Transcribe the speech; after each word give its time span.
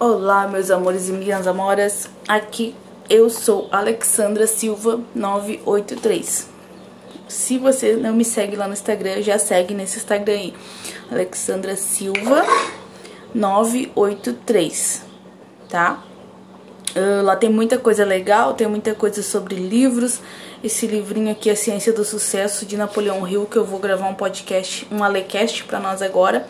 Olá, 0.00 0.46
meus 0.46 0.70
amores 0.70 1.08
e 1.08 1.12
minhas 1.12 1.44
amoras. 1.48 2.08
Aqui 2.28 2.72
eu 3.10 3.28
sou 3.28 3.68
Alexandra 3.72 4.46
Silva 4.46 5.00
983. 5.12 6.48
Se 7.26 7.58
você 7.58 7.96
não 7.96 8.14
me 8.14 8.24
segue 8.24 8.54
lá 8.54 8.68
no 8.68 8.74
Instagram, 8.74 9.20
já 9.22 9.40
segue 9.40 9.74
nesse 9.74 9.96
Instagram 9.96 10.34
aí. 10.34 10.54
Alexandra 11.10 11.74
Silva 11.74 12.46
983, 13.34 15.02
tá? 15.68 16.00
Uh, 16.94 17.24
lá 17.24 17.34
tem 17.34 17.50
muita 17.50 17.76
coisa 17.76 18.04
legal, 18.04 18.54
tem 18.54 18.68
muita 18.68 18.94
coisa 18.94 19.20
sobre 19.20 19.56
livros. 19.56 20.20
Esse 20.62 20.86
livrinho 20.86 21.32
aqui, 21.32 21.50
A 21.50 21.56
Ciência 21.56 21.92
do 21.92 22.04
Sucesso, 22.04 22.64
de 22.64 22.76
Napoleão 22.76 23.26
Hill, 23.26 23.46
que 23.46 23.56
eu 23.56 23.64
vou 23.64 23.80
gravar 23.80 24.06
um 24.06 24.14
podcast, 24.14 24.86
um 24.92 25.02
alecast 25.02 25.64
pra 25.64 25.80
nós 25.80 26.02
agora. 26.02 26.46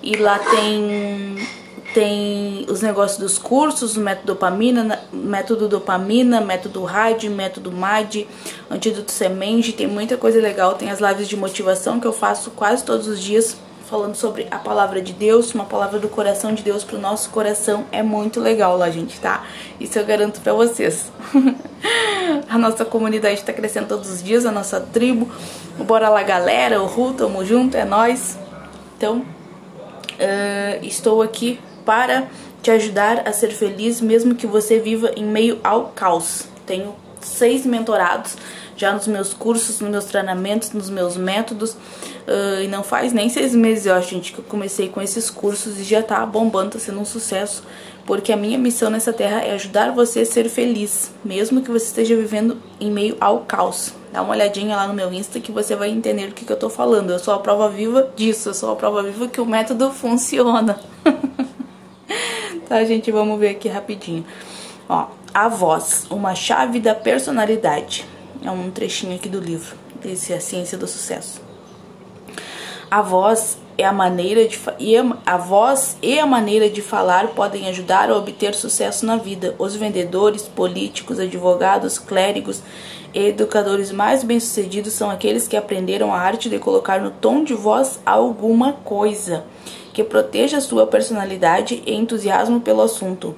E 0.00 0.14
lá 0.14 0.38
tem 0.38 1.63
tem 1.94 2.66
os 2.68 2.82
negócios 2.82 3.20
dos 3.20 3.38
cursos, 3.38 3.96
o 3.96 4.00
método 4.00 4.34
dopamina, 4.34 5.00
método 5.12 5.68
dopamina, 5.68 6.40
método 6.40 6.82
RAD, 6.82 7.28
método 7.30 7.70
MAD, 7.70 8.26
antídoto 8.68 9.12
semente, 9.12 9.72
tem 9.72 9.86
muita 9.86 10.16
coisa 10.16 10.40
legal, 10.40 10.74
tem 10.74 10.90
as 10.90 10.98
lives 10.98 11.28
de 11.28 11.36
motivação 11.36 12.00
que 12.00 12.06
eu 12.06 12.12
faço 12.12 12.50
quase 12.50 12.84
todos 12.84 13.06
os 13.06 13.20
dias 13.20 13.56
falando 13.88 14.16
sobre 14.16 14.48
a 14.50 14.58
palavra 14.58 15.00
de 15.00 15.12
Deus, 15.12 15.54
uma 15.54 15.66
palavra 15.66 16.00
do 16.00 16.08
coração 16.08 16.52
de 16.52 16.64
Deus 16.64 16.82
pro 16.82 16.98
nosso 16.98 17.30
coração, 17.30 17.84
é 17.92 18.02
muito 18.02 18.40
legal 18.40 18.76
lá, 18.76 18.90
gente, 18.90 19.20
tá? 19.20 19.44
Isso 19.78 19.96
eu 19.96 20.04
garanto 20.04 20.40
para 20.40 20.52
vocês. 20.52 21.12
a 22.48 22.58
nossa 22.58 22.84
comunidade 22.84 23.44
tá 23.44 23.52
crescendo 23.52 23.86
todos 23.86 24.10
os 24.10 24.20
dias, 24.20 24.44
a 24.46 24.50
nossa 24.50 24.80
tribo. 24.80 25.30
Bora 25.78 26.08
lá, 26.08 26.24
galera, 26.24 26.82
o 26.82 26.86
Ru, 26.86 27.12
tamo 27.12 27.44
junto, 27.44 27.76
é 27.76 27.84
nós. 27.84 28.36
Então, 28.96 29.18
uh, 29.18 29.24
estou 30.84 31.22
aqui 31.22 31.60
para 31.84 32.28
te 32.62 32.70
ajudar 32.70 33.28
a 33.28 33.32
ser 33.32 33.50
feliz, 33.50 34.00
mesmo 34.00 34.34
que 34.34 34.46
você 34.46 34.78
viva 34.78 35.10
em 35.16 35.24
meio 35.24 35.58
ao 35.62 35.88
caos. 35.88 36.46
Tenho 36.66 36.94
seis 37.20 37.66
mentorados 37.66 38.36
já 38.76 38.92
nos 38.92 39.06
meus 39.06 39.32
cursos, 39.32 39.80
nos 39.80 39.90
meus 39.90 40.04
treinamentos, 40.04 40.72
nos 40.72 40.90
meus 40.90 41.16
métodos. 41.16 41.72
Uh, 41.72 42.62
e 42.62 42.68
não 42.68 42.82
faz 42.82 43.12
nem 43.12 43.28
seis 43.28 43.54
meses, 43.54 43.86
eu 43.86 43.94
acho, 43.94 44.10
gente, 44.10 44.32
que 44.32 44.38
eu 44.38 44.44
comecei 44.44 44.88
com 44.88 45.00
esses 45.00 45.28
cursos 45.28 45.78
e 45.78 45.84
já 45.84 46.02
tá 46.02 46.24
bombando, 46.24 46.70
tá 46.70 46.78
sendo 46.78 47.00
um 47.00 47.04
sucesso. 47.04 47.62
Porque 48.06 48.32
a 48.32 48.36
minha 48.36 48.58
missão 48.58 48.90
nessa 48.90 49.12
terra 49.12 49.40
é 49.40 49.52
ajudar 49.52 49.92
você 49.92 50.20
a 50.20 50.26
ser 50.26 50.48
feliz, 50.48 51.10
mesmo 51.24 51.62
que 51.62 51.70
você 51.70 51.86
esteja 51.86 52.14
vivendo 52.14 52.58
em 52.78 52.90
meio 52.90 53.16
ao 53.20 53.40
caos. 53.40 53.94
Dá 54.12 54.22
uma 54.22 54.32
olhadinha 54.32 54.76
lá 54.76 54.86
no 54.86 54.94
meu 54.94 55.12
Insta 55.12 55.40
que 55.40 55.50
você 55.50 55.74
vai 55.74 55.90
entender 55.90 56.28
do 56.28 56.34
que, 56.34 56.44
que 56.44 56.52
eu 56.52 56.56
tô 56.56 56.68
falando. 56.68 57.10
Eu 57.10 57.18
sou 57.18 57.32
a 57.32 57.38
prova 57.38 57.68
viva 57.68 58.10
disso, 58.14 58.50
eu 58.50 58.54
sou 58.54 58.72
a 58.72 58.76
prova 58.76 59.02
viva 59.02 59.26
que 59.26 59.40
o 59.40 59.46
método 59.46 59.90
funciona. 59.92 60.78
Tá, 62.74 62.84
gente? 62.84 63.12
Vamos 63.12 63.38
ver 63.38 63.50
aqui 63.50 63.68
rapidinho. 63.68 64.26
Ó, 64.88 65.06
a 65.32 65.48
voz, 65.48 66.08
uma 66.10 66.34
chave 66.34 66.80
da 66.80 66.92
personalidade. 66.92 68.04
É 68.44 68.50
um 68.50 68.68
trechinho 68.68 69.14
aqui 69.14 69.28
do 69.28 69.38
livro, 69.38 69.76
desse 70.02 70.32
A 70.32 70.40
Ciência 70.40 70.76
do 70.76 70.88
Sucesso. 70.88 71.40
A 72.90 73.00
voz 73.00 73.58
é 73.78 73.84
a 73.84 73.92
maneira 73.92 74.48
de 74.48 74.58
e 74.80 74.96
a 75.24 75.36
voz 75.36 75.96
e 76.02 76.18
a 76.18 76.26
maneira 76.26 76.68
de 76.68 76.82
falar 76.82 77.28
podem 77.28 77.68
ajudar 77.68 78.10
a 78.10 78.16
obter 78.16 78.56
sucesso 78.56 79.06
na 79.06 79.18
vida. 79.18 79.54
Os 79.56 79.76
vendedores, 79.76 80.42
políticos, 80.42 81.20
advogados, 81.20 81.96
clérigos 81.96 82.60
e 83.14 83.28
educadores 83.28 83.92
mais 83.92 84.24
bem-sucedidos 84.24 84.94
são 84.94 85.10
aqueles 85.10 85.46
que 85.46 85.56
aprenderam 85.56 86.12
a 86.12 86.18
arte 86.18 86.50
de 86.50 86.58
colocar 86.58 87.00
no 87.00 87.12
tom 87.12 87.44
de 87.44 87.54
voz 87.54 88.00
alguma 88.04 88.72
coisa 88.72 89.44
que 89.94 90.04
proteja 90.04 90.60
sua 90.60 90.86
personalidade 90.86 91.82
e 91.86 91.94
entusiasmo 91.94 92.60
pelo 92.60 92.82
assunto. 92.82 93.34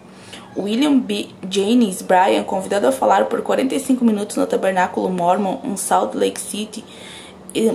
William 0.56 0.98
B. 0.98 1.28
Jennings 1.48 2.00
Bryan, 2.00 2.42
convidado 2.42 2.86
a 2.86 2.92
falar 2.92 3.26
por 3.26 3.42
45 3.42 4.02
minutos 4.02 4.36
no 4.36 4.46
Tabernáculo 4.46 5.10
Mormon 5.10 5.58
em 5.62 5.76
Salt 5.76 6.14
Lake 6.14 6.40
City, 6.40 6.82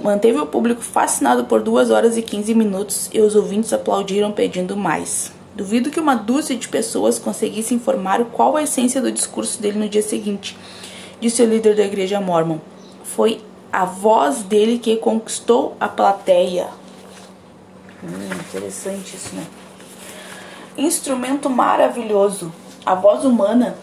manteve 0.04 0.40
o 0.40 0.48
público 0.48 0.82
fascinado 0.82 1.46
por 1.46 1.62
2 1.62 1.92
horas 1.92 2.18
e 2.18 2.24
15 2.24 2.56
minutos 2.56 3.10
e 3.14 3.22
os 3.22 3.36
ouvintes 3.36 3.72
aplaudiram 3.72 4.32
pedindo 4.32 4.76
mais. 4.76 5.32
Duvido 5.56 5.92
que 5.92 6.00
uma 6.00 6.16
dúzia 6.16 6.56
de 6.56 6.68
pessoas 6.68 7.20
conseguisse 7.20 7.76
informar 7.76 8.26
qual 8.26 8.58
a 8.58 8.64
essência 8.64 9.00
do 9.00 9.12
discurso 9.12 9.62
dele 9.62 9.78
no 9.78 9.90
dia 9.90 10.02
seguinte, 10.02 10.58
disse 11.20 11.44
o 11.44 11.46
líder 11.46 11.76
da 11.76 11.84
igreja 11.84 12.20
Mormon. 12.20 12.58
Foi 13.04 13.42
a 13.72 13.86
voz 13.86 14.42
dele 14.42 14.80
que 14.80 14.96
conquistou 14.96 15.76
a 15.80 15.88
plateia. 15.88 16.81
Hum, 18.04 18.30
interessante 18.50 19.16
isso, 19.16 19.36
né? 19.36 19.46
Instrumento 20.78 21.50
maravilhoso. 21.50 22.52
A 22.86 22.96
voz 22.96 23.24
humana 23.24 23.76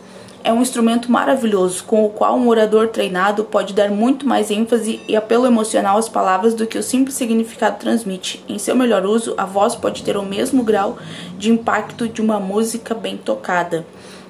é 0.42 0.52
um 0.52 0.62
instrumento 0.62 1.10
maravilhoso 1.10 1.84
com 1.84 2.04
o 2.04 2.08
qual 2.08 2.36
um 2.36 2.48
orador 2.48 2.88
treinado 2.88 3.44
pode 3.44 3.74
dar 3.74 3.90
muito 3.90 4.26
mais 4.26 4.50
ênfase 4.50 5.00
e 5.06 5.16
apelo 5.16 5.46
emocional 5.46 5.98
às 5.98 6.08
palavras 6.08 6.54
do 6.54 6.66
que 6.66 6.78
o 6.78 6.82
simples 6.82 7.16
significado 7.16 7.78
transmite. 7.78 8.42
Em 8.48 8.58
seu 8.58 8.74
melhor 8.74 9.04
uso, 9.04 9.34
a 9.36 9.44
voz 9.44 9.74
pode 9.74 10.02
ter 10.02 10.16
o 10.16 10.24
mesmo 10.24 10.62
grau 10.62 10.96
de 11.36 11.50
impacto 11.50 12.08
de 12.08 12.20
uma 12.20 12.40
música 12.40 12.94
bem 12.94 13.16
tocada. 13.16 13.84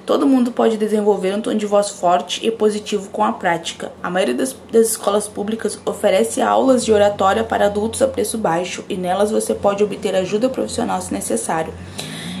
Todo 0.09 0.25
mundo 0.25 0.51
pode 0.51 0.75
desenvolver 0.75 1.35
um 1.35 1.39
tom 1.39 1.53
de 1.53 1.67
voz 1.67 1.91
forte 1.91 2.43
e 2.43 2.49
positivo 2.49 3.11
com 3.11 3.23
a 3.23 3.31
prática. 3.31 3.91
A 4.01 4.09
maioria 4.09 4.33
das, 4.33 4.55
das, 4.71 4.87
escolas 4.87 5.27
públicas 5.27 5.79
oferece 5.85 6.41
aulas 6.41 6.83
de 6.83 6.91
oratória 6.91 7.43
para 7.43 7.67
adultos 7.67 8.01
a 8.01 8.07
preço 8.07 8.35
baixo 8.35 8.83
e 8.89 8.97
nelas 8.97 9.29
você 9.29 9.53
pode 9.53 9.83
obter 9.83 10.15
ajuda 10.15 10.49
profissional 10.49 10.99
se 10.99 11.13
necessário. 11.13 11.71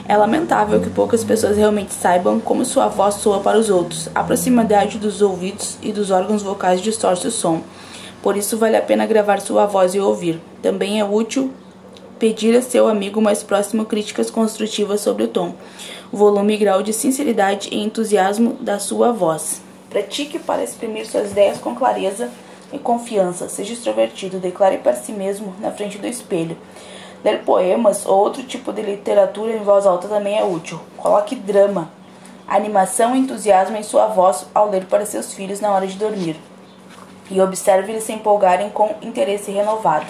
É 0.07 0.17
lamentável 0.17 0.81
que 0.81 0.89
poucas 0.89 1.23
pessoas 1.23 1.57
realmente 1.57 1.93
saibam 1.93 2.39
como 2.39 2.65
sua 2.65 2.87
voz 2.87 3.13
soa 3.13 3.39
para 3.39 3.59
os 3.59 3.69
outros. 3.69 4.09
A 4.15 4.23
proximidade 4.23 4.97
dos 4.97 5.21
ouvidos 5.21 5.77
e 5.79 5.91
dos 5.91 6.09
órgãos 6.09 6.41
vocais 6.41 6.81
distorce 6.81 7.27
o 7.27 7.31
som. 7.31 7.61
Por 8.23 8.35
isso 8.35 8.57
vale 8.57 8.77
a 8.77 8.81
pena 8.81 9.05
gravar 9.05 9.41
sua 9.41 9.67
voz 9.67 9.93
e 9.93 9.99
ouvir. 9.99 10.41
Também 10.63 10.99
é 10.99 11.05
útil 11.05 11.53
pedir 12.19 12.55
a 12.55 12.61
seu 12.61 12.87
amigo 12.87 13.21
mais 13.21 13.41
próximo 13.41 13.85
críticas 13.85 14.29
construtivas 14.29 14.99
sobre 14.99 15.23
o 15.23 15.27
tom, 15.27 15.55
volume 16.11 16.55
e 16.55 16.57
grau 16.57 16.81
de 16.81 16.91
sinceridade 16.91 17.69
e 17.71 17.77
entusiasmo 17.77 18.53
da 18.59 18.79
sua 18.79 19.11
voz. 19.11 19.61
Pratique 19.89 20.39
para 20.39 20.63
exprimir 20.63 21.05
suas 21.05 21.31
ideias 21.31 21.59
com 21.59 21.75
clareza 21.75 22.29
e 22.73 22.79
confiança. 22.79 23.47
Seja 23.47 23.73
extrovertido, 23.73 24.39
declare 24.39 24.79
para 24.79 24.95
si 24.95 25.11
mesmo 25.11 25.53
na 25.59 25.71
frente 25.71 25.97
do 25.97 26.07
espelho. 26.07 26.57
Ler 27.23 27.43
poemas 27.43 28.05
ou 28.05 28.17
outro 28.17 28.43
tipo 28.43 28.71
de 28.71 28.81
literatura 28.81 29.53
em 29.53 29.63
voz 29.63 29.85
alta 29.85 30.07
também 30.07 30.37
é 30.37 30.43
útil. 30.43 30.79
Coloque 30.97 31.35
drama, 31.35 31.91
animação 32.47 33.15
e 33.15 33.19
entusiasmo 33.19 33.77
em 33.77 33.83
sua 33.83 34.07
voz 34.07 34.45
ao 34.53 34.69
ler 34.69 34.85
para 34.85 35.05
seus 35.05 35.33
filhos 35.33 35.59
na 35.59 35.71
hora 35.71 35.85
de 35.85 35.97
dormir. 35.97 36.37
E 37.29 37.39
observe 37.39 37.91
eles 37.91 38.03
se 38.03 38.13
empolgarem 38.13 38.69
com 38.69 38.95
interesse 39.01 39.51
renovado. 39.51 40.07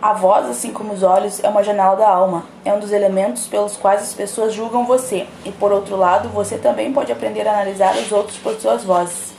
A 0.00 0.12
voz, 0.12 0.46
assim 0.46 0.72
como 0.72 0.92
os 0.92 1.02
olhos, 1.02 1.42
é 1.42 1.48
uma 1.48 1.64
janela 1.64 1.96
da 1.96 2.08
alma. 2.08 2.44
É 2.64 2.72
um 2.72 2.78
dos 2.78 2.92
elementos 2.92 3.48
pelos 3.48 3.76
quais 3.76 4.00
as 4.00 4.14
pessoas 4.14 4.54
julgam 4.54 4.86
você. 4.86 5.26
E 5.44 5.50
por 5.50 5.72
outro 5.72 5.96
lado, 5.96 6.28
você 6.28 6.56
também 6.56 6.92
pode 6.92 7.10
aprender 7.10 7.48
a 7.48 7.52
analisar 7.52 7.96
os 7.96 8.12
outros 8.12 8.38
por 8.38 8.54
suas 8.60 8.84
vozes. 8.84 9.32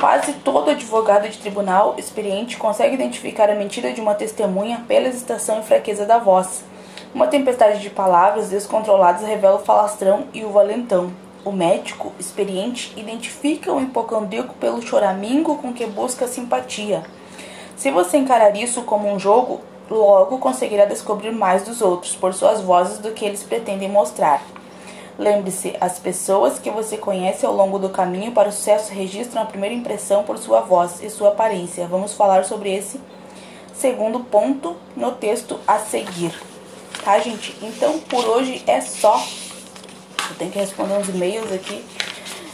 Quase 0.00 0.32
todo 0.32 0.70
advogado 0.70 1.28
de 1.28 1.36
tribunal 1.36 1.94
experiente 1.98 2.56
consegue 2.56 2.94
identificar 2.94 3.50
a 3.50 3.54
mentira 3.54 3.92
de 3.92 4.00
uma 4.00 4.14
testemunha 4.14 4.82
pela 4.88 5.08
hesitação 5.08 5.60
e 5.60 5.64
fraqueza 5.64 6.06
da 6.06 6.16
voz. 6.16 6.64
Uma 7.14 7.26
tempestade 7.26 7.82
de 7.82 7.90
palavras 7.90 8.48
descontroladas 8.48 9.26
revela 9.26 9.56
o 9.56 9.64
falastrão 9.64 10.24
e 10.32 10.42
o 10.42 10.52
valentão. 10.52 11.12
O 11.44 11.52
médico 11.52 12.12
experiente 12.18 12.94
identifica 12.96 13.70
o 13.70 13.80
hipocondríaco 13.80 14.54
pelo 14.54 14.80
choramingo 14.80 15.56
com 15.56 15.74
que 15.74 15.84
busca 15.84 16.26
simpatia. 16.26 17.04
Se 17.76 17.90
você 17.90 18.16
encarar 18.16 18.56
isso 18.56 18.82
como 18.82 19.12
um 19.12 19.18
jogo, 19.18 19.60
logo 19.90 20.38
conseguirá 20.38 20.86
descobrir 20.86 21.30
mais 21.30 21.64
dos 21.64 21.82
outros 21.82 22.14
por 22.14 22.32
suas 22.32 22.60
vozes 22.62 22.98
do 22.98 23.12
que 23.12 23.24
eles 23.24 23.42
pretendem 23.42 23.88
mostrar. 23.88 24.42
Lembre-se, 25.18 25.76
as 25.80 25.98
pessoas 25.98 26.58
que 26.58 26.70
você 26.70 26.96
conhece 26.96 27.44
ao 27.44 27.54
longo 27.54 27.78
do 27.78 27.90
caminho 27.90 28.32
para 28.32 28.48
o 28.48 28.52
sucesso 28.52 28.92
registram 28.92 29.42
a 29.42 29.46
primeira 29.46 29.74
impressão 29.74 30.24
por 30.24 30.38
sua 30.38 30.60
voz 30.60 31.02
e 31.02 31.10
sua 31.10 31.28
aparência. 31.28 31.86
Vamos 31.86 32.14
falar 32.14 32.44
sobre 32.44 32.74
esse 32.74 32.98
segundo 33.74 34.20
ponto 34.20 34.76
no 34.96 35.12
texto 35.12 35.58
a 35.66 35.78
seguir. 35.78 36.34
Tá, 37.04 37.18
gente? 37.18 37.56
Então, 37.62 37.98
por 38.00 38.24
hoje 38.26 38.62
é 38.66 38.80
só. 38.80 39.22
Eu 40.30 40.36
tenho 40.36 40.50
que 40.50 40.58
responder 40.58 40.94
uns 40.94 41.08
e-mails 41.08 41.52
aqui. 41.52 41.84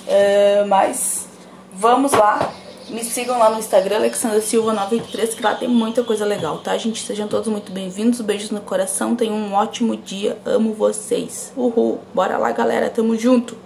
Uh, 0.07 0.67
mas 0.67 1.27
vamos 1.73 2.13
lá 2.13 2.53
me 2.89 3.05
sigam 3.05 3.39
lá 3.39 3.51
no 3.51 3.59
Instagram, 3.59 3.97
Alexandra 3.97 4.41
Silva 4.41 4.73
93, 4.73 5.35
que 5.35 5.43
lá 5.43 5.55
tem 5.55 5.69
muita 5.69 6.03
coisa 6.03 6.25
legal, 6.25 6.59
tá, 6.59 6.77
gente? 6.77 7.03
Sejam 7.03 7.29
todos 7.29 7.49
muito 7.49 7.73
bem-vindos, 7.73 8.21
beijos 8.21 8.51
no 8.51 8.61
coração, 8.61 9.15
tenham 9.15 9.35
um 9.35 9.55
ótimo 9.55 9.97
dia, 9.97 10.39
amo 10.45 10.75
vocês. 10.75 11.53
Uhul, 11.57 12.01
bora 12.15 12.39
lá, 12.39 12.51
galera, 12.53 12.91
tamo 12.91 13.17
junto! 13.17 13.57